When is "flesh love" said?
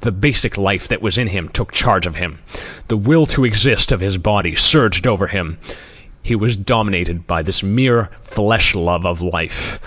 8.22-9.04